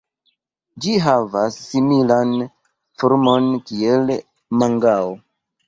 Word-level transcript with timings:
Ĝi 0.85 0.95
havas 1.07 1.57
similan 1.65 2.33
formon 3.03 3.47
kiel 3.69 4.13
mangao. 4.63 5.17